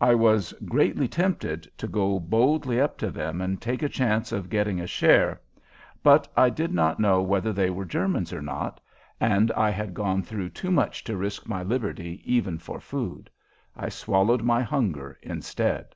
[0.00, 4.50] I was greatly tempted to go boldly up to them and take a chance of
[4.50, 5.40] getting a share,
[6.02, 8.80] but I did not know whether they were Germans or not,
[9.20, 13.30] and I had gone through too much to risk my liberty even for food.
[13.76, 15.94] I swallowed my hunger instead.